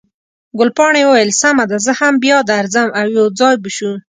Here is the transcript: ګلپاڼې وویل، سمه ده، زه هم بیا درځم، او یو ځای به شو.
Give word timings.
ګلپاڼې 0.59 1.01
وویل، 1.05 1.31
سمه 1.41 1.65
ده، 1.69 1.77
زه 1.85 1.91
هم 1.99 2.13
بیا 2.23 2.37
درځم، 2.51 2.89
او 2.99 3.05
یو 3.17 3.27
ځای 3.39 3.55
به 3.61 3.69
شو. 3.75 3.91